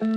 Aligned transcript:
وي 0.00 0.08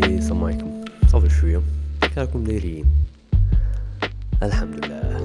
السلام 0.00 0.44
عليكم 0.44 0.84
صافي 1.08 1.28
شوية 1.28 1.62
راكم 2.18 2.44
دايرين 2.44 2.84
الحمد 4.42 4.84
لله 4.84 5.16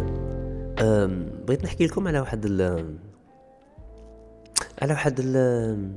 أم 0.82 1.30
بغيت 1.48 1.64
نحكي 1.64 1.86
لكم 1.86 2.08
على 2.08 2.20
واحد 2.20 2.46
ال 2.46 2.62
على 4.82 4.94
واحد 4.94 5.20
ال 5.20 5.90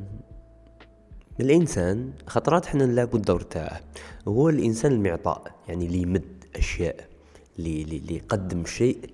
الانسان 1.41 2.13
خطرات 2.27 2.67
حنا 2.67 2.87
نلعبوا 2.87 3.19
الدور 3.19 3.41
تاعه 3.41 3.81
هو 4.29 4.49
الانسان 4.49 4.93
المعطاء 4.93 5.55
يعني 5.69 5.87
اللي 5.87 6.03
يمد 6.03 6.45
اشياء 6.57 7.16
اللي 7.59 7.83
اللي 7.83 8.17
يقدم 8.17 8.65
شيء 8.65 9.11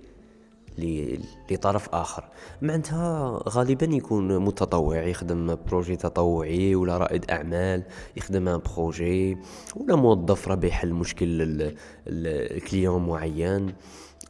لطرف 1.51 1.89
آخر. 1.89 2.23
معناتها 2.61 3.39
غالبا 3.49 3.85
يكون 3.85 4.37
متطوع 4.37 5.03
يخدم 5.03 5.57
projet 5.67 5.95
تطوعي 5.95 6.75
ولا 6.75 6.97
رائد 6.97 7.31
أعمال 7.31 7.83
يخدم 8.17 8.47
un 8.47 8.61
projet 8.75 9.37
ولا 9.75 9.95
موظف 9.95 10.47
راه 10.47 10.59
يحل 10.63 10.93
مشكل 10.93 11.71
ال 12.07 12.21
client 12.21 13.07
معين. 13.07 13.73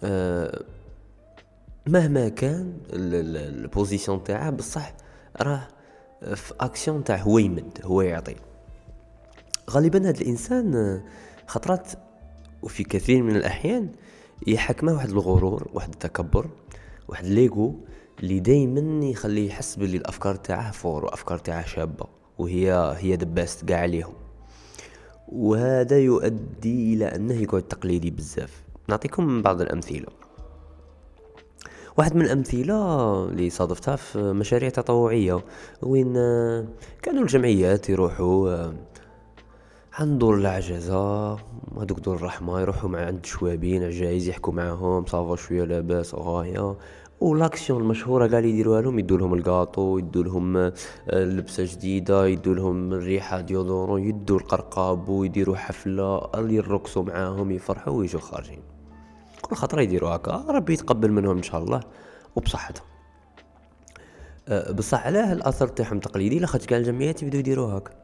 أه 0.04 0.64
مهما 1.88 2.30
كان 2.30 2.78
ال 2.94 3.08
position 3.08 4.24
تاعه 4.24 4.50
بصح 4.50 4.94
راه 5.42 5.68
في 6.36 6.54
اكسيون 6.60 7.04
تاع 7.04 7.18
هو 7.18 7.38
يمد 7.38 7.80
هو 7.84 8.02
يعطي. 8.02 8.36
غالبا 9.70 10.10
هذا 10.10 10.22
الإنسان 10.22 11.02
خطرات 11.48 11.92
وفي 12.62 12.84
كثير 12.84 13.24
من 13.24 13.36
الأحيان 13.36 13.90
يحكمه 14.48 14.94
واحد 14.94 15.10
الغرور 15.10 15.68
واحد 15.74 15.90
التكبر 15.94 16.48
واحد 17.08 17.26
l'ego 17.26 17.76
اللي 18.20 18.40
دايما 18.40 19.06
يخليه 19.06 19.48
يحس 19.48 19.76
باللي 19.76 19.98
الأفكار 19.98 20.36
تاعه 20.36 20.72
fort 20.72 21.06
وأفكار 21.06 21.38
تاعه 21.38 21.66
شابة 21.66 22.06
وهي 22.38 22.96
هي 22.98 23.16
the 23.16 23.37
best 23.37 23.66
كاع 23.66 23.80
عليهم. 23.80 24.14
وهذا 25.28 26.00
يؤدي 26.00 26.94
إلى 26.94 27.06
أنه 27.06 27.34
يقعد 27.34 27.62
تقليدي 27.62 28.12
بزاف. 28.12 28.64
نعطيكم 28.90 29.42
بعض 29.42 29.62
الأمثلة. 29.62 30.08
واحد 31.98 32.16
من 32.16 32.22
الأمثلة 32.22 32.76
اللي 33.26 33.50
صادفتها 33.50 33.96
في 33.96 34.20
مشاريع 34.20 34.70
تطوعية 34.70 35.44
وين 35.82 36.14
كانوا 37.02 37.22
الجمعيات 37.22 37.90
يروحوا 37.90 38.72
عند 40.00 40.20
دور 40.20 40.36
العجزة 40.36 41.34
هذوك 41.78 42.00
دور 42.00 42.16
الرحمة 42.16 42.62
يروحوا 42.62 42.90
مع 42.90 43.06
عند 43.06 43.26
شوابين 43.26 43.84
عجايز 43.84 44.28
يحكوا 44.28 44.54
معاهم. 44.54 45.06
صافا 45.06 45.36
شوية 45.36 45.64
لاباس 45.64 46.16
غاية 46.16 46.78
ولاكسيون 47.20 47.82
المشهورة 47.82 48.28
قاعد 48.28 48.46
يديروها 48.46 48.82
لهم 48.82 49.00
يدوا 49.00 49.18
لهم 49.18 49.34
الكاطو 49.34 49.98
يدوا 49.98 50.24
لهم 50.24 50.58
آه، 50.58 50.74
لبسة 51.10 51.64
جديدة 51.64 52.28
يدوا 52.28 52.54
لهم 52.54 52.94
الريحة 52.94 53.42
ديودورون 53.42 54.04
يدوا 54.04 54.40
القرقاب 54.40 55.10
ويديروا 55.10 55.56
حفلة. 55.56 56.30
اللي 56.36 56.56
يرقصوا 56.56 57.04
معاهم 57.04 57.52
يفرحوا 57.52 57.94
ويجوا 57.94 58.22
خارجين. 58.22 58.62
كل 59.42 59.56
خطرة 59.56 59.82
يديروا 59.82 60.10
هكا. 60.10 60.46
ربي 60.50 60.74
يتقبل 60.74 61.12
منهم 61.12 61.38
إن 61.38 61.44
شاء 61.44 61.64
الله. 61.64 61.80
وبصحتهم. 62.36 62.86
أه 64.48 64.72
بصح 64.72 65.06
علاه 65.06 65.34
الاثر 65.34 65.68
تاعهم 65.68 66.00
تقليدي 66.00 66.40
لاخاطش 66.40 66.66
كاع 66.66 66.78
الجمعيات 66.78 67.24
يبداو 67.24 67.40
يديروا 67.40 67.78
هكا. 67.78 68.03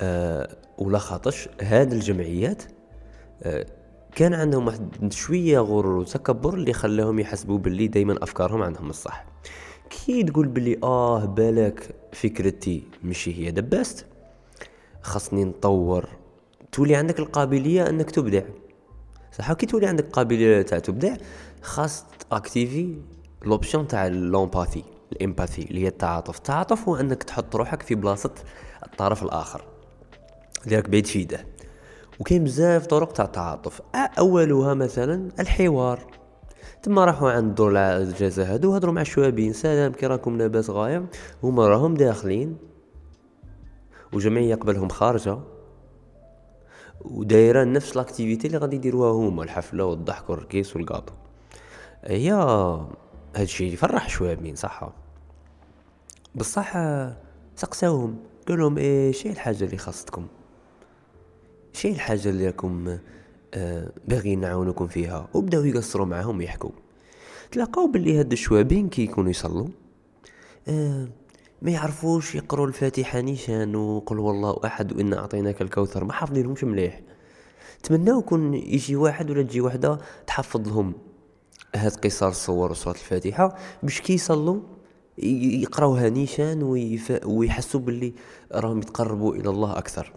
أه 0.00 0.56
ولا 0.78 0.98
خاطش 0.98 1.48
هاد 1.60 1.92
الجمعيات 1.92 2.62
أه 3.42 3.66
كان 4.14 4.34
عندهم 4.34 4.66
واحد 4.66 5.12
شوية 5.12 5.58
غرور 5.58 5.96
وتكبر 5.96 6.54
اللي 6.54 6.72
خلاهم 6.72 7.18
يحسبوا 7.18 7.58
باللي 7.58 7.88
دائما 7.88 8.16
أفكارهم 8.22 8.62
عندهم 8.62 8.90
الصح. 8.90 9.26
كي 9.90 10.22
تقول 10.22 10.46
باللي 10.46 10.78
آه 10.82 11.24
بالك 11.24 11.94
فكرتي 12.12 12.82
مشي 13.04 13.46
هي 13.46 13.50
دبست 13.50 14.06
خاصني 15.02 15.44
نطور 15.44 16.08
تولي 16.72 16.96
عندك 16.96 17.18
القابلية 17.18 17.88
إنك 17.88 18.10
تبدع. 18.10 18.42
صح 19.32 19.52
كي 19.52 19.66
تولي 19.66 19.86
عندك 19.86 20.08
قابلية 20.08 20.62
تاع 20.62 20.78
تبدع 20.78 21.16
خاص 21.62 22.04
activer 22.32 22.96
l'option 23.44 23.86
تاع 23.88 24.06
l'empathie 24.06 24.84
ال 25.12 25.18
empathie 25.18 25.62
اللي 25.62 25.82
هي 25.82 25.88
التعاطف. 25.88 26.36
التعاطف 26.36 26.88
هو 26.88 26.96
إنك 26.96 27.22
تحط 27.22 27.56
روحك 27.56 27.82
في 27.82 27.94
بلاصة 27.94 28.34
الطرف 28.86 29.22
الآخر. 29.22 29.64
ديالك 30.66 30.88
بعيد 30.88 31.06
فيده 31.06 31.46
وكاين 32.20 32.44
بزاف 32.44 32.86
طرق 32.86 33.12
تاع 33.12 33.24
التعاطف. 33.24 33.80
أولها 34.18 34.74
مثلا 34.74 35.28
الحوار. 35.40 36.06
تما 36.82 37.04
راحوا 37.04 37.30
عند 37.30 37.54
دور 37.54 37.76
العجزة 37.76 38.54
هادو 38.54 38.74
هضروا 38.74 38.94
مع 38.94 39.00
الشوابين. 39.00 39.52
سلام 39.52 39.92
كي 39.92 40.06
راكم 40.06 40.38
لاباس 40.38 40.70
غاية؟ 40.70 41.06
هما 41.42 41.68
راهم 41.68 41.94
داخلين. 41.94 42.56
وجماعة 44.12 44.42
قبلهم 44.42 44.88
خارجة. 44.88 45.38
ودايرة 47.00 47.64
نفس 47.64 47.96
l'activité 47.96 48.46
اللي 48.46 48.58
غادي 48.58 48.76
يديروها 48.76 49.12
هما 49.12 49.42
الحفلة 49.42 49.84
والضحك 49.84 50.30
والرقيص 50.30 50.76
والقاطو. 50.76 51.12
هي 52.04 52.32
هادشي 53.36 53.72
يفرح 53.72 54.08
شوية 54.08 54.54
صح 54.54 54.92
بصح 56.34 56.78
سقساوهم. 57.56 58.16
قال 58.48 58.58
لهم 58.58 58.78
إيش 58.78 59.26
هي 59.26 59.30
الحاجة 59.30 59.64
اللي 59.64 59.76
خاصتكم. 59.76 60.26
شي 61.78 61.88
الحاجة 61.88 62.28
اللي 62.28 62.46
راكم 62.46 62.98
آه 63.54 63.92
باغيين 64.08 64.40
نعاونكم 64.40 64.86
فيها 64.86 65.28
وبداو 65.34 65.64
يقصروا 65.64 66.06
معاهم 66.06 66.38
ويحكوا. 66.38 66.70
تلاقاو 67.50 67.86
باللي 67.86 68.18
هاد 68.18 68.32
الشوابين 68.32 68.88
كي 68.88 69.02
يكونوا 69.02 69.30
يصلوا. 69.30 69.68
آه 70.68 71.08
ما 71.62 71.70
يعرفوش 71.70 72.34
يقروا 72.34 72.66
الفاتحة 72.66 73.20
نيشان 73.20 73.76
وقل 73.76 74.18
والله 74.18 74.60
أحد 74.64 74.92
وإنا 74.92 75.18
أعطيناك 75.18 75.62
الكوثر 75.62 76.04
ما 76.04 76.12
حافظينهمش 76.12 76.64
مليح. 76.64 77.00
تمناو 77.82 78.22
كون 78.22 78.54
يجي 78.54 78.96
واحد 78.96 79.30
ولا 79.30 79.42
تجي 79.42 79.60
وحدة 79.60 79.98
تحفظ 80.26 80.68
لهم 80.68 80.92
هاد 81.76 81.92
قصار 81.92 82.28
الصور 82.28 82.70
وصوت 82.70 82.94
الفاتحة 82.94 83.56
باش 83.82 84.00
كي 84.00 84.14
يصلوا 84.14 84.60
يقراوها 85.18 86.08
نيشان. 86.08 86.62
ويحسوا 87.24 87.80
باللي 87.80 88.12
راهم 88.52 88.78
يتقربوا 88.78 89.34
إلى 89.34 89.50
الله 89.50 89.78
أكثر. 89.78 90.12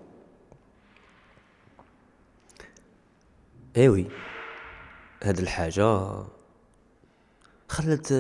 إيوي 3.78 4.06
هاد 5.24 5.40
الحاجة 5.40 6.14
خلت 7.68 8.14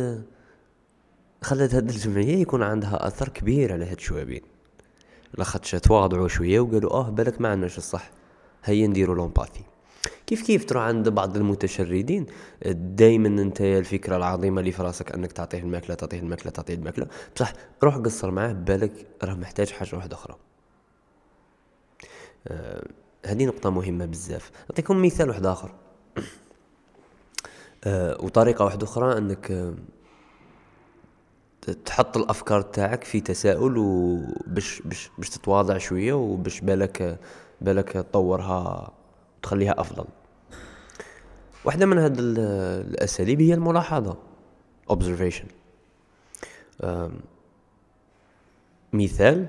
خلت 1.41 1.75
هاد 1.75 1.89
الجمعية 1.89 2.37
يكون 2.41 2.63
عندها 2.63 3.07
أثر 3.07 3.29
كبير 3.29 3.73
على 3.73 3.85
هاد 3.85 3.97
الشوابين 3.97 4.41
لاخاطش 5.33 5.71
تواضعوا 5.71 6.27
شوية 6.27 6.59
وقالوا 6.59 6.91
آه 6.91 7.09
بالك 7.09 7.41
ما 7.41 7.49
عندناش 7.49 7.77
الصح 7.77 8.09
هيا 8.63 8.87
نديرو 8.87 9.13
لومباثي. 9.13 9.63
كيف 10.27 10.41
كيف 10.41 10.65
ترى 10.65 10.79
عند 10.79 11.09
بعض 11.09 11.37
المتشردين 11.37 12.25
دايما 12.71 13.27
أنت 13.27 13.61
الفكرة 13.61 14.17
العظيمة 14.17 14.59
اللي 14.59 14.71
في 14.71 14.83
راسك 14.83 15.11
أنك 15.11 15.31
تعطيه 15.31 15.59
الماكلة 15.59 15.95
تعطيه 15.95 16.19
الماكلة 16.19 16.51
تعطيه 16.51 16.73
الماكلة؟ 16.73 17.07
بصح 17.35 17.53
روح 17.83 17.97
قصر 17.97 18.31
معاه 18.31 18.53
بالك 18.53 19.07
راه 19.23 19.33
محتاج 19.33 19.69
حاجة 19.69 19.95
واحدة 19.95 20.15
أخرى. 20.15 20.35
آه 22.47 22.83
هذه 23.25 23.45
نقطة 23.45 23.69
مهمة 23.69 24.05
بزاف. 24.05 24.51
نعطيكم 24.69 25.05
مثال 25.05 25.29
واحد 25.29 25.45
آخر. 25.45 25.73
آه 27.83 28.17
وطريقة 28.23 28.65
واحدة 28.65 28.83
أخرى 28.83 29.17
أنك 29.17 29.51
آه 29.51 29.73
تحط 31.85 32.17
الأفكار 32.17 32.61
تاعك 32.61 33.03
في 33.03 33.21
تساؤل 33.21 33.77
وباش 33.77 34.81
باش 34.81 35.09
باش 35.17 35.29
تتواضع 35.29 35.77
شوية 35.77 36.13
وباش 36.13 36.59
بالك 36.59 37.19
بالك 37.61 37.89
تطورها 37.89 38.91
وتخليها 39.37 39.81
أفضل. 39.81 40.05
واحدة 41.65 41.85
من 41.85 41.97
هاد 41.97 42.15
الأساليب 42.19 43.41
هي 43.41 43.53
الملاحظة. 43.53 44.17
Observation. 44.91 45.45
مثال 48.93 49.47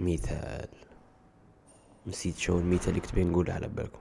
مثال. 0.00 0.68
نسيت 2.06 2.36
شو 2.38 2.58
المثال 2.58 2.88
اللي 2.88 3.00
كنت 3.00 3.18
نقول 3.18 3.50
على 3.50 3.68
بالكم. 3.68 3.98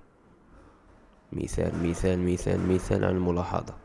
مثال 1.31 1.89
مثال 1.89 2.19
مثال 2.33 2.73
مثال 2.73 3.05
عن 3.05 3.15
الملاحظة. 3.15 3.75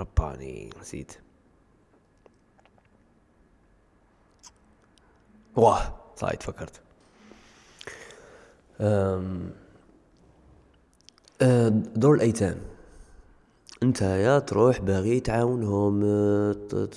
رباني 0.00 0.70
نسيت. 0.80 1.12
واه 5.56 5.94
صحيح 6.16 6.34
تفكرت 6.34 6.80
أه، 8.80 9.40
دور 11.96 12.14
الأيتام. 12.14 12.60
يا 14.02 14.38
تروح 14.38 14.80
باغي 14.80 15.20
تعاونهم 15.20 16.00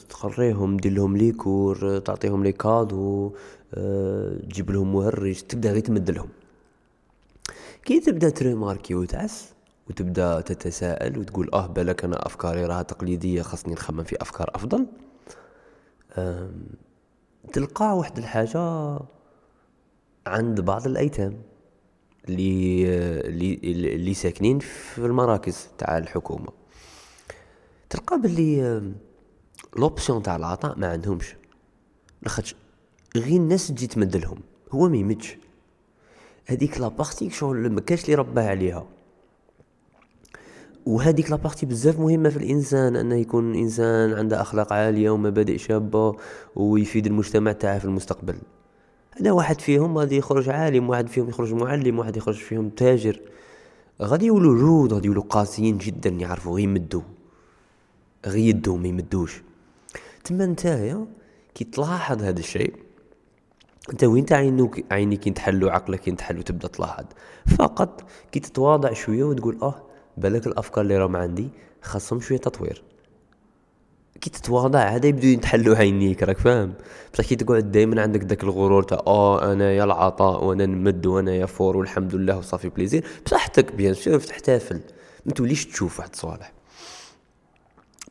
تقريهم 0.09 0.77
دير 0.77 0.91
لهم 0.91 1.17
les 1.17 1.31
cours 1.31 1.99
تعطيهم 1.99 2.43
لي 2.43 2.51
cadeau 2.51 3.31
تجيب 4.49 4.71
لهم 4.71 4.93
مهرج 4.93 5.41
تبدا 5.41 5.71
غير 5.71 5.79
تمدلهم. 5.79 6.29
كي 7.85 7.99
تبدا 7.99 8.29
ت 8.29 8.36
remarquer 8.36 8.95
وتعس 8.95 9.53
وتبدا 9.89 10.41
تتساءل 10.41 11.17
وتقول 11.19 11.49
آه 11.53 11.67
بالك 11.67 12.03
أنا 12.03 12.25
أفكاري 12.25 12.65
راها 12.65 12.83
تقليدية 12.83 13.41
خاصني 13.41 13.73
نخمم 13.73 14.03
في 14.03 14.21
أفكار 14.21 14.51
أفضل. 14.55 14.85
تلقى 17.53 17.97
واحد 17.97 18.17
الحاجة 18.17 18.99
عند 20.27 20.61
بعض 20.61 20.87
الأيتام 20.87 21.41
اللي 22.29 22.85
اللي 23.95 24.13
ساكنين 24.13 24.59
في 24.59 25.05
المراكز 25.05 25.67
تاع 25.77 25.97
الحكومة. 25.97 26.62
تلقى 27.93 28.21
باللي 28.21 28.81
l'option 29.77 30.23
تاع 30.23 30.35
العطاء 30.35 30.79
ما 30.79 30.87
عندهمش. 30.87 31.35
لاخاطش 32.21 32.55
غير 33.15 33.35
الناس 33.35 33.67
تجي 33.67 33.87
تمدلهم 33.87 34.37
هو 34.71 34.89
ما 34.89 34.97
يمدش. 34.97 35.37
هذيك 36.45 36.81
la 36.81 36.93
partie 36.93 37.29
شغل 37.29 37.69
ما 37.69 37.81
كاش 37.81 38.03
اللي 38.05 38.15
رباه 38.15 38.49
عليها. 38.49 38.85
وهذيك 40.85 41.31
la 41.31 41.40
partie 41.40 41.65
بزاف 41.65 41.99
مهمة 41.99 42.29
في 42.29 42.37
الإنسان 42.37 42.95
أنه 42.95 43.15
يكون 43.15 43.55
إنسان 43.55 44.13
عنده 44.13 44.41
أخلاق 44.41 44.73
عالية 44.73 45.09
ومبادئ 45.09 45.57
شابة 45.57 46.15
ويفيد 46.55 47.05
المجتمع 47.05 47.51
تاعه 47.51 47.79
في 47.79 47.85
المستقبل. 47.85 48.35
هذا 49.11 49.31
واحد 49.31 49.61
فيهم 49.61 49.97
غادي 49.97 50.17
يخرج 50.17 50.49
عالم 50.49 50.89
واحد 50.89 51.07
فيهم 51.07 51.29
يخرج 51.29 51.53
معلم 51.53 51.99
واحد 51.99 52.17
يخرج 52.17 52.35
فيهم 52.35 52.69
تاجر. 52.69 53.19
غادي 54.01 54.25
يولوا 54.25 54.59
جود 54.59 54.93
غادي 54.93 55.07
يولوا 55.07 55.23
قاسيين 55.23 55.77
جدا 55.77 56.09
يعرفوا 56.09 56.59
يمدوا 56.59 57.01
غير 58.25 58.37
يدوا 58.37 58.77
ما 58.77 58.87
يمدوش. 58.87 59.41
تما 60.23 60.45
نتايا 60.45 61.07
كي 61.55 61.63
تلاحظ 61.63 62.23
هذا 62.23 62.39
الشيء. 62.39 62.73
انت 63.89 64.03
وين 64.03 64.25
عينك 64.31 64.93
عينيك 64.93 65.27
ينتحل 65.27 65.63
وعقلك 65.63 66.07
ينتحل 66.07 66.39
وتبدا 66.39 66.67
تلاحظ. 66.67 67.05
فقط 67.57 68.03
كي 68.31 68.39
تتواضع 68.39 68.93
شوية 68.93 69.23
وتقول 69.23 69.57
أه 69.61 69.83
بالك 70.17 70.47
الأفكار 70.47 70.83
اللي 70.83 70.97
راهم 70.97 71.15
عندي 71.15 71.49
خاصهم 71.81 72.19
شوية 72.19 72.37
تطوير. 72.37 72.83
كي 74.21 74.29
تتواضع 74.29 74.79
هذا 74.79 75.07
يبداو 75.07 75.27
يتحلوا 75.27 75.75
عينيك 75.75 76.23
راك 76.23 76.37
فاهم؟ 76.37 76.73
بصح 77.13 77.25
كي 77.25 77.35
تقعد 77.35 77.71
دائما 77.71 78.01
عندك 78.01 78.19
داك 78.19 78.43
الغرور 78.43 78.83
تاع 78.83 78.97
أه 79.07 79.53
أنا 79.53 79.71
يا 79.71 79.83
العطاء 79.83 80.43
وأنا 80.43 80.65
نمد 80.65 81.05
وأنا 81.05 81.35
يا 81.35 81.45
fort 81.45 81.77
والحمد 81.77 82.15
لله 82.15 82.37
و 82.37 82.42
ça 82.42 82.51
fait 82.51 82.69
plaisir. 82.69 83.05
بصحتك 83.25 83.75
bien 83.75 83.93
sûr 83.93 84.19
تحتفل 84.19 84.81
ما 85.25 85.33
توليش 85.33 85.65
تشوف 85.65 85.99
واحد 85.99 86.09
الصوالح 86.13 86.53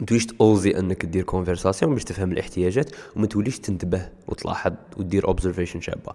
ما 0.00 0.06
توليش 0.06 0.26
ت 0.26 0.35
oser 0.35 0.70
أنك 0.70 1.06
دير 1.06 1.22
conversation 1.22 1.94
باش 1.94 2.04
تفهم 2.04 2.32
الاحتياجات 2.32 2.90
وما 3.16 3.26
توليش 3.26 3.58
تنتبه 3.58 4.08
وتلاحظ 4.28 4.72
ودير 4.96 5.28
observation 5.28 5.80
شابة. 5.80 6.12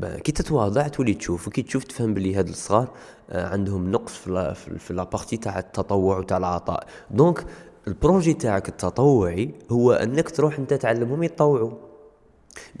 كي 0.00 0.32
تتواضع 0.32 0.88
تولي 0.88 1.14
تشوف 1.14 1.48
وكي 1.48 1.62
تشوف 1.62 1.84
تفهم 1.84 2.14
بلي 2.14 2.34
هاد 2.34 2.48
الصغار 2.48 2.88
آه، 3.30 3.48
عندهم 3.48 3.90
نقص 3.90 4.12
في 4.12 4.54
في 4.78 4.94
la 4.94 5.04
partie 5.04 5.36
تاع 5.36 5.58
التطوع 5.58 6.18
وتاع 6.18 6.36
العطاء. 6.36 6.86
donc 7.10 7.44
ال 7.88 7.95
projet 7.95 8.34
تاعك 8.34 8.68
التطوعي 8.68 9.50
هو 9.70 9.92
أنك 9.92 10.30
تروح 10.30 10.58
أنت 10.58 10.74
تعلمهم 10.74 11.22
يتطوعوا. 11.22 11.87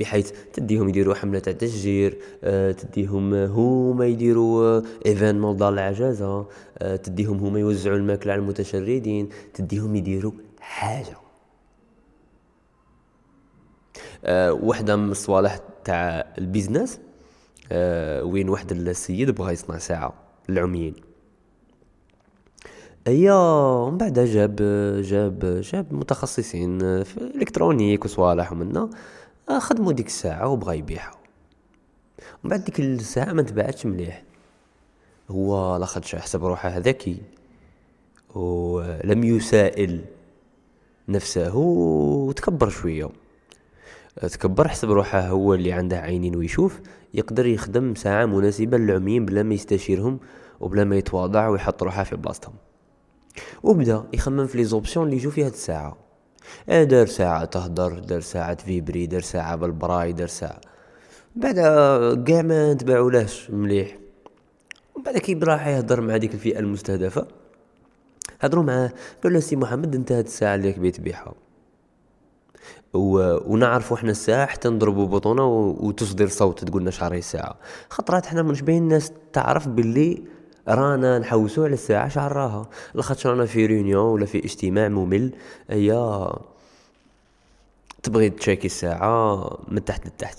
بحيث 0.00 0.32
تديهم 0.52 0.88
يديروا 0.88 1.14
حملة 1.14 1.38
تاع 1.38 1.52
تشجير 1.52 2.18
آه، 2.44 2.72
تديهم 2.72 3.34
هما 3.34 4.06
يديروا 4.06 4.82
événement 5.06 5.56
دار 5.56 5.72
العجازة 5.72 6.46
آه، 6.78 6.96
تديهم 6.96 7.38
هما 7.38 7.60
يوزعوا 7.60 7.96
الماكلة 7.96 8.32
على 8.32 8.42
المتشردين 8.42 9.28
تديهم 9.54 9.96
يديروا 9.96 10.32
حاجة. 10.60 11.16
أه 14.24 14.52
وحدة 14.52 14.96
من 14.96 15.10
الصوالح 15.10 15.58
تاع 15.84 16.34
ال 16.38 16.45
business 16.45 17.00
وين 18.22 18.48
واحد 18.48 18.72
السيد 18.72 19.30
بغى 19.30 19.52
يصنع 19.52 19.78
ساعة 19.78 20.14
للعميين 20.48 20.94
هي 23.06 23.30
ومن 23.30 23.98
بعد 23.98 24.18
جاب 24.18 24.56
جاب 25.02 25.60
جاب 25.72 25.94
متخصصين 25.94 26.78
في 27.02 27.16
الإلكترونيك 27.16 28.04
وصوالح 28.04 28.52
ومنا. 28.52 28.90
خدموا 29.48 29.92
ديك 29.92 30.06
الساعة 30.06 30.48
وبغى 30.48 30.78
يبيعها. 30.78 31.12
ومن 32.44 32.50
بعد 32.50 32.64
ديك 32.64 32.80
الساعة 32.80 33.32
ما 33.32 33.42
تباعتش 33.42 33.86
مليح. 33.86 34.22
هو 35.30 35.76
لاخاطش 35.76 36.14
حسب 36.14 36.44
روحه 36.44 36.78
ذكي 36.78 37.22
ولم 38.34 39.24
يسائل 39.24 40.04
نفسه 41.08 41.56
وتكبر 41.56 42.68
شوية. 42.68 43.10
تكبر 44.16 44.68
حسب 44.68 44.90
روحه 44.90 45.20
هو 45.20 45.54
اللي 45.54 45.72
عنده 45.72 45.98
عينين 45.98 46.36
ويشوف 46.36 46.80
يقدر 47.14 47.46
يخدم 47.46 47.94
ساعة 47.94 48.26
مناسبة 48.26 48.78
للعميين 48.78 49.26
بلا 49.26 49.42
ما 49.42 49.54
يستشيرهم 49.54 50.20
وبلا 50.60 50.84
ما 50.84 50.96
يتواضع 50.96 51.48
ويحط 51.48 51.82
روحه 51.82 52.04
في 52.04 52.16
بلاصتهم. 52.16 52.54
وبدا 53.62 54.04
يخمم 54.12 54.46
في 54.46 54.58
les 54.58 54.64
options 54.64 55.06
اللي 55.06 55.16
يجو 55.16 55.30
في 55.30 55.44
هاد 55.44 55.52
الساعة. 55.52 56.07
آه 56.68 56.84
دار 56.84 57.06
ساعة 57.06 57.44
تهدر 57.44 57.98
دار 57.98 58.20
ساعة 58.20 58.54
vibrer 58.54 59.06
دار 59.06 59.20
ساعة 59.20 59.56
بالبراي 59.56 60.12
دار 60.12 60.28
ساعة. 60.28 60.60
بعد 61.36 61.54
كاع 62.26 62.42
ما 62.42 62.72
تباعولاش 62.72 63.50
مليح. 63.50 63.98
ومن 64.94 65.04
بعد 65.04 65.18
كي 65.18 65.34
راح 65.34 65.66
يهضر 65.66 66.00
مع 66.00 66.16
ديك 66.16 66.34
الفئة 66.34 66.58
المستهدفة. 66.58 67.26
هضروا 68.40 68.64
معاه 68.64 68.92
قال 69.24 69.32
له 69.32 69.40
سي 69.40 69.56
محمد 69.56 69.94
أنت 69.94 70.12
هاد 70.12 70.24
الساعة 70.24 70.54
اللي 70.54 70.70
راك 70.70 70.94
تبيعها 70.94 71.34
و... 72.94 73.36
ونعرفوا 73.52 73.96
إحنا 73.96 74.10
الساعة 74.10 74.46
حتى 74.46 74.68
نضربوا 74.68 75.06
بطونة 75.06 75.44
و... 75.46 75.76
وتصدر 75.86 76.28
صوت 76.28 76.64
تقولنا 76.64 76.90
شعري 76.90 77.18
الساعة. 77.18 77.56
خطرات 77.90 78.26
إحنا 78.26 78.42
من 78.42 78.54
شبين 78.54 78.82
الناس 78.82 79.12
تعرف 79.32 79.68
باللي 79.68 80.22
رانا 80.68 81.18
نحوسو 81.18 81.64
على 81.64 81.74
الساعة 81.74 82.08
شحال 82.08 82.36
راها. 82.36 82.68
لاخاطش 82.94 83.26
رانا 83.26 83.46
في 83.46 83.66
ريونيون 83.66 84.12
ولا 84.12 84.26
في 84.26 84.38
اجتماع 84.38 84.88
ممل. 84.88 85.32
هي 85.70 85.92
تبغي 88.02 88.30
تشيكي 88.30 88.66
الساعة 88.66 89.58
من 89.68 89.84
تحت 89.84 90.06
لتحت. 90.06 90.38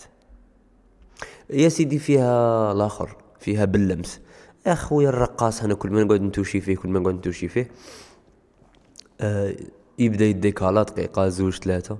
يا 1.50 1.70
سيدي 1.70 2.00
فيها 2.00 2.72
الآخر 2.72 3.16
فيها 3.40 3.66
باللمس. 3.66 4.22
يا 4.68 4.76
خويا 4.76 5.10
الرقاص 5.10 5.64
أنا 5.64 5.74
كل 5.74 5.90
ما 5.90 6.04
نقعد 6.04 6.22
نتوشي 6.22 6.62
فيه 6.62 6.76
كل 6.76 6.90
ما 6.90 7.00
نقعد 7.00 7.14
نتوشي 7.14 7.48
فيه. 7.48 7.72
آه 9.22 9.56
يبدأ 10.00 10.26
يديكالا 10.26 10.84
دقيقة 10.84 11.30
زوج 11.30 11.58
ثلاثة. 11.60 11.98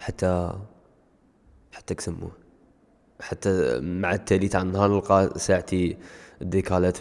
حتى 0.00 0.52
حتى 1.72 1.94
كسموه 1.94 2.30
حتى 3.20 3.80
مع 3.80 4.14
التالي 4.14 4.48
تاع 4.48 4.62
النهار 4.62 4.90
نلقى 4.90 5.32
ساعتي 5.36 5.96
ديكالات 6.40 6.98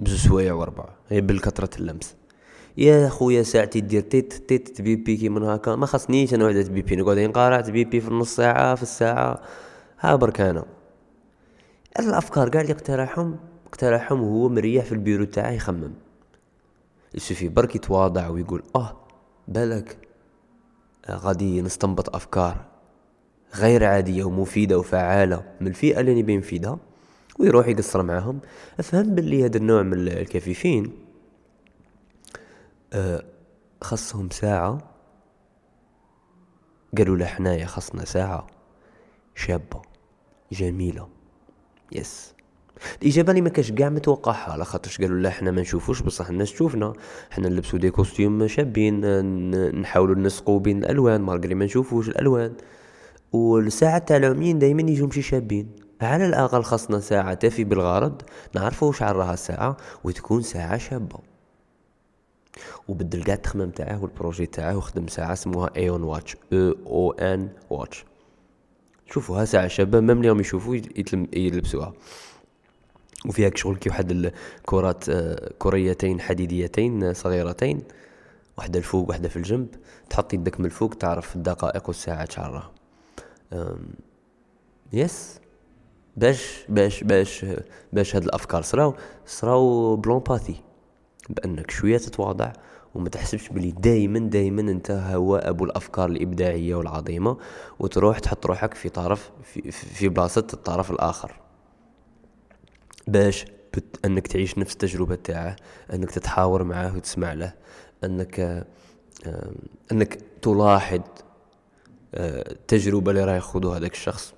بزوج 0.00 0.18
سوايع 0.18 0.54
وربع 0.54 0.84
هي 1.08 1.20
بالكثرة 1.20 1.70
اللمس. 1.78 2.16
يا 2.76 3.08
خويا 3.08 3.42
ساعتي 3.42 3.80
دير 3.80 4.00
تيت 4.00 4.32
تيت 4.32 4.68
تبيبي 4.68 5.16
كي 5.16 5.28
من 5.28 5.42
هكا. 5.42 5.76
ما 5.76 5.86
خاصنيش 5.86 6.34
أنا 6.34 6.46
وحده 6.46 6.62
تبيبي 6.62 6.96
نقعد 6.96 7.18
نقارع 7.18 7.60
تبيبي 7.60 8.00
في 8.00 8.08
النص 8.08 8.36
ساعة 8.36 8.74
في 8.74 8.82
الساعة. 8.82 9.42
ها 10.00 10.16
برك 10.16 10.40
أنا. 10.40 10.64
الأفكار 11.98 12.48
قاع 12.48 12.60
اللي 12.60 12.72
اقترحهم 12.72 13.36
اقترحهم 13.66 14.22
وهو 14.22 14.48
مريح 14.48 14.84
في 14.84 14.92
البيرو 14.92 15.24
تاعه 15.24 15.50
يخمم. 15.50 15.92
يشوفي 17.14 17.48
برك 17.48 17.76
يتواضع 17.76 18.28
ويقول 18.28 18.62
أه 18.76 18.96
بالك 19.48 19.98
غادي 21.10 21.62
نستنبط 21.62 22.14
أفكار 22.16 22.64
غير 23.54 23.84
عادية 23.84 24.24
ومفيدة 24.24 24.78
وفعالة 24.78 25.44
من 25.60 25.66
الفئة 25.66 26.00
اللي 26.00 26.22
نبي 26.22 26.36
نفيدها؟ 26.36 26.78
ويروح 27.40 27.68
يقصر 27.68 28.02
معاهم. 28.02 28.40
أفهم 28.78 29.14
باللي 29.14 29.44
هذا 29.44 29.56
النوع 29.56 29.82
من 29.82 30.08
الكفيفين. 30.08 30.92
أه 32.92 33.24
خصهم 33.80 34.30
ساعة. 34.30 34.78
قالوا 36.98 37.16
له 37.16 37.26
حنايا 37.26 37.66
خصنا 37.66 38.04
ساعة. 38.04 38.46
شابة. 39.34 39.82
جميلة. 40.52 41.08
yes. 41.92 42.34
الإجابة 43.02 43.30
اللي 43.30 43.40
ما 43.40 43.48
كاش 43.48 43.72
كاع 43.72 43.88
متوقعها. 43.88 44.52
على 44.52 44.64
خاطرش 44.64 45.00
قالوا 45.00 45.18
لا 45.18 45.30
حنا 45.30 45.50
ما 45.50 45.60
نشوفوش 45.60 46.02
بصح 46.02 46.28
الناس 46.28 46.52
تشوفنا 46.52 46.92
حنا 47.30 47.48
نلبسو 47.48 47.76
des 47.76 47.90
costumes 47.90 48.46
شابين 48.46 49.00
نحاولوا 49.80 50.14
نسقوا 50.14 50.60
بين 50.60 50.78
الألوان. 50.78 51.20
malgré 51.20 51.54
ما 51.54 51.64
نشوفوش 51.64 52.08
الألوان. 52.08 52.54
والساعة 53.32 53.98
تاع 53.98 54.16
العميين 54.16 54.58
دايما 54.58 54.82
يجوا 54.82 55.08
مشي 55.08 55.22
شابين. 55.22 55.79
على 56.00 56.26
الأقل 56.26 56.62
خاصنا 56.62 57.00
ساعة 57.00 57.34
تفي 57.34 57.64
بالغرض؟ 57.64 58.22
نعرفوا 58.54 58.88
شحال 58.88 59.02
راها 59.02 59.34
الساعة 59.34 59.76
وتكون 60.04 60.42
ساعة 60.42 60.78
شابة. 60.78 61.18
وبدل 62.88 63.24
قاع 63.24 63.34
التخمام 63.34 63.70
تاعه 63.70 64.02
وال 64.02 64.13
projet 64.13 64.46
تاعه 64.46 64.76
وخدم 64.76 65.06
ساعة 65.06 65.32
اسمها 65.32 65.70
Eone 65.76 66.02
watch 66.02 66.36
أو 66.52 66.74
أو 66.86 67.12
Eone 67.12 67.48
watch 67.70 68.04
شوفوها 69.10 69.44
ساعة 69.44 69.68
شابة 69.68 70.00
même 70.00 70.20
اللي 70.20 70.40
يشوفوا 70.40 70.76
يلبسوها. 71.32 71.92
وفيها 73.26 73.50
شغل 73.54 73.76
كي 73.76 73.88
واحد 73.88 74.10
الكرات 74.10 75.08
آه، 75.08 75.50
كريتين 75.58 76.20
حديديتين 76.20 77.14
صغيرتين 77.14 77.82
واحدة 78.58 78.78
الفوق 78.78 79.08
واحدة 79.08 79.28
في 79.28 79.36
الجنب. 79.36 79.68
تحط 80.10 80.34
يدك 80.34 80.60
من 80.60 80.66
الفوق 80.66 80.94
تعرف 80.94 81.36
الدقائق 81.36 81.88
والساعات 81.88 82.32
شعرها. 82.32 82.70
yes 84.92 85.40
باش 86.16 86.64
باش 86.68 87.04
باش 87.04 87.46
باش 87.92 88.16
هاد 88.16 88.24
الأفكار. 88.24 88.62
صراو 88.62 88.94
صراو 89.26 89.96
ب 89.96 90.01
l'empathie 90.01 90.56
بأنك 91.28 91.70
شوية 91.70 91.98
تتواضع 91.98 92.52
وما 92.94 93.08
تحسبش 93.08 93.48
بلي 93.48 93.70
دايما 93.70 94.18
دايما 94.18 94.60
أنت 94.60 94.90
هو 94.90 95.36
أبو 95.36 95.64
الأفكار 95.64 96.08
الإبداعية 96.08 96.74
والعظيمة 96.74 97.36
وتروح 97.78 98.18
تحط 98.18 98.46
روحك 98.46 98.74
في 98.74 98.88
طرف 98.88 99.30
في, 99.42 99.70
في 99.70 100.08
بلاصة 100.08 100.46
الطرف 100.52 100.90
الآخر. 100.90 101.40
باش 103.06 103.44
بت 103.74 104.06
أنك 104.06 104.26
تعيش 104.26 104.58
نفس 104.58 104.72
التجربة 104.72 105.14
تاعه 105.14 105.56
أنك 105.92 106.10
تتحاور 106.10 106.64
معاه 106.64 106.96
وتسمع 106.96 107.32
له 107.32 107.52
أنك 108.04 108.66
أنك 109.92 110.18
تلاحظ 110.42 111.00
آه، 112.14 112.52
التجربه 112.52 113.10
اللي 113.10 113.24
راه 113.24 113.36
يخوضها 113.36 113.78
هذاك 113.78 113.92
الشخص. 113.92 114.34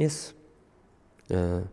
يس. 0.00 0.34
آه 1.32 1.64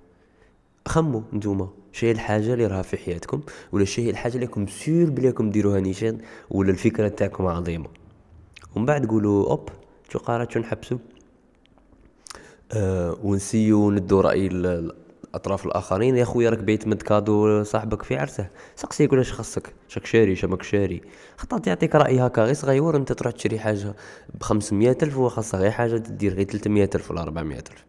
خمو 0.87 1.23
نتوما 1.33 1.69
شي 1.91 2.11
الحاجة 2.11 2.53
اللي 2.53 2.67
راها 2.67 2.81
في 2.81 2.97
حياتكم 2.97 3.41
ولا 3.71 3.85
شي 3.85 4.09
الحاجة 4.09 4.35
اللي 4.35 4.45
راكم 4.45 4.67
سير 4.67 5.09
بلي 5.09 5.27
راكم 5.27 5.49
ديروها 5.49 5.79
نيشان 5.79 6.17
ولا 6.49 6.71
الفكرة 6.71 7.07
تاعكم 7.07 7.45
عظيمة. 7.45 7.87
ومن 8.75 8.85
بعد 8.85 9.07
تقولوا 9.07 9.49
أوب 9.49 9.69
شو 10.09 10.19
قارات 10.19 10.51
شو 10.51 10.59
نحبسوا 10.59 10.97
آه 12.71 13.17
ونسيو 13.23 13.91
ندو 13.91 14.19
رأي 14.19 14.47
الأطراف 14.47 15.65
الآخرين. 15.65 16.17
يا 16.17 16.25
خويا 16.25 16.49
راك 16.49 16.59
بيت 16.59 16.87
مد 16.87 17.01
كادو 17.01 17.63
صاحبك 17.63 18.03
في 18.03 18.17
عرسه. 18.17 18.49
سقسي 18.75 19.03
يقول 19.03 19.19
اش 19.19 19.33
خصك. 19.33 19.73
شاك 19.87 20.05
شاري 20.05 20.35
شمك 20.35 20.63
شاري. 20.63 21.01
خطات 21.37 21.67
يعطيك 21.67 21.95
رأي 21.95 22.19
هكا 22.19 22.43
غير 22.43 22.53
صغيور 22.53 22.95
انت 22.95 23.11
تروح 23.11 23.33
تشري 23.33 23.59
حاجة 23.59 23.95
بخمسمية 24.33 24.97
ألف 25.03 25.17
وخاصها 25.17 25.59
غير 25.59 25.71
حاجة 25.71 25.97
تدير 25.97 26.33
غير 26.33 26.45
300 26.45 26.89
ألف 26.95 27.11
ولا 27.11 27.21
400 27.21 27.57
ألف. 27.57 27.86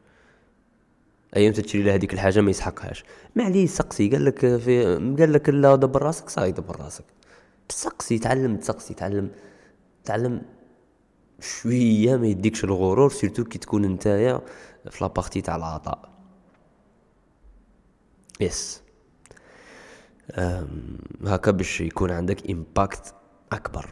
أيام 1.36 1.52
تشري 1.52 1.82
له 1.82 1.94
هذيك 1.94 2.14
الحاجة 2.14 2.40
ما 2.40 2.50
يسحقهاش. 2.50 3.04
ما 3.36 3.44
عليه 3.44 3.66
سقسي. 3.66 4.08
قال 4.08 4.24
لك 4.24 4.38
في 4.38 4.84
قال 5.18 5.32
لك 5.32 5.48
لا 5.48 5.76
دبر 5.76 6.02
راسك 6.02 6.28
صاي 6.28 6.52
دبر 6.52 6.80
راسك. 6.80 7.04
تسقسي 7.68 8.18
تعلم 8.18 8.56
تسقسي 8.56 8.94
تعلم 8.94 9.30
تعلم 10.04 10.42
شوية 11.40 12.16
ما 12.16 12.26
يديكش 12.26 12.64
الغرور 12.64 13.10
surtout 13.10 13.44
كي 13.44 13.58
تكون 13.58 13.82
نتايا 13.82 14.40
في 14.90 15.04
la 15.04 15.13
partie 15.13 15.40
تاع 15.40 15.56
العطاء. 15.56 16.08
yes 18.40 18.82
هكا 21.24 21.50
باش 21.50 21.80
يكون 21.80 22.10
عندك 22.10 22.50
impact 22.50 23.14
أكبر. 23.52 23.90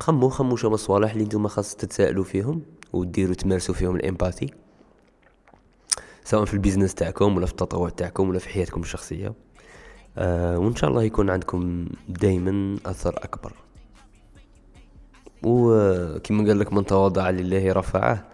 خمو 0.00 0.28
خمو 0.28 0.56
شمن 0.56 0.70
صوالح 0.70 1.12
اللي 1.12 1.24
نتوما 1.24 1.48
خاص 1.48 1.76
تتسائلوا 1.76 2.24
فيهم 2.24 2.62
وديروا 2.92 3.34
تمارسوا 3.34 3.74
فيهم 3.74 3.96
ال 3.96 4.02
empathy. 4.02 4.50
سواء 6.26 6.44
في 6.44 6.54
البيزنس 6.54 6.94
تاعكم 6.94 7.36
ولا 7.36 7.46
في 7.46 7.52
التطوع 7.52 7.88
تاعكم 7.88 8.28
ولا 8.28 8.38
في 8.38 8.48
حياتكم 8.48 8.80
الشخصية. 8.80 9.34
آه 10.18 10.58
وإن 10.58 10.76
شاء 10.76 10.90
الله 10.90 11.02
يكون 11.02 11.30
عندكم 11.30 11.88
دايما 12.08 12.78
أثر 12.86 13.14
أكبر. 13.16 13.52
وكما 15.42 16.46
قال 16.48 16.58
لك 16.58 16.72
من 16.72 16.86
تواضع 16.86 17.30
لله 17.30 17.72
رفعه 17.72 18.24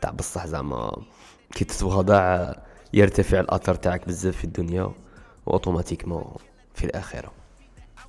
تاع 0.00 0.10
بصح 0.10 0.46
زعما 0.46 1.02
كي 1.54 1.64
تتواضع 1.64 2.52
يرتفع 2.94 3.40
الأثر 3.40 3.74
تاعك 3.74 4.06
بزاف 4.06 4.36
في 4.36 4.44
الدنيا 4.44 4.92
وأوتوماتيكمون 5.46 6.34
في 6.74 6.84
الآخرة. 6.84 7.32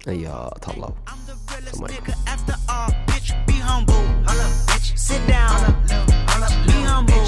هيا 0.07 0.49
تهلاو. 0.61 0.93
Sit 5.09 5.21
down, 5.27 5.61
be 6.67 6.77
humble, 6.89 7.25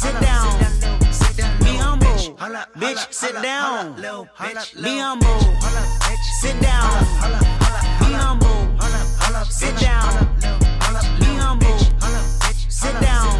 sit 0.00 0.14
down. 0.20 0.31
Bitch, 2.82 3.12
sit 3.12 3.40
down. 3.40 3.94
Be 3.94 4.98
humble. 4.98 5.38
Sit 6.40 6.60
down. 6.60 6.90
Be 8.00 8.12
humble. 8.12 8.76
Sit 9.48 9.78
down. 9.78 10.26
Be 11.20 11.26
humble. 11.38 11.78
Sit 12.68 13.00
down. 13.00 13.38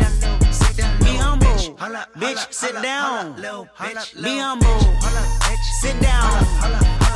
Be 1.00 1.16
humble. 1.16 1.56
Bitch, 2.20 2.52
sit 2.52 2.80
down. 2.82 3.34
Be 4.22 4.38
humble. 4.38 4.80
Sit 5.80 6.00
down. 6.00 7.11